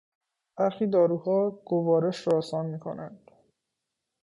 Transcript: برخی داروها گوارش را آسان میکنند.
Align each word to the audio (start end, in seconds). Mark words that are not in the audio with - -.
برخی 0.57 0.87
داروها 0.87 1.49
گوارش 1.51 2.27
را 2.27 2.37
آسان 2.37 2.65
میکنند. 2.65 3.31